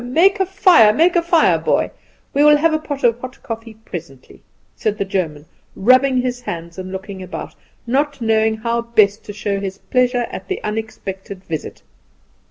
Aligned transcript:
Make 0.03 0.39
a 0.39 0.47
fire, 0.47 0.91
make 0.93 1.15
a 1.15 1.21
fire, 1.21 1.59
boy. 1.59 1.91
We 2.33 2.43
will 2.43 2.57
have 2.57 2.73
a 2.73 2.79
pot 2.79 3.03
of 3.03 3.19
hot 3.21 3.43
coffee 3.43 3.75
presently," 3.85 4.41
said 4.75 4.97
the 4.97 5.05
German, 5.05 5.45
rubbing 5.75 6.21
his 6.23 6.41
hands 6.41 6.79
and 6.79 6.91
looking 6.91 7.21
about, 7.21 7.53
not 7.85 8.19
knowing 8.19 8.57
how 8.57 8.81
best 8.81 9.23
to 9.25 9.31
show 9.31 9.59
his 9.59 9.77
pleasure 9.77 10.25
at 10.31 10.47
the 10.47 10.59
unexpected 10.63 11.43
visit. 11.43 11.83